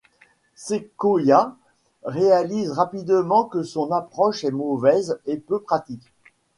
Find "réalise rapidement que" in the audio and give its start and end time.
2.05-3.61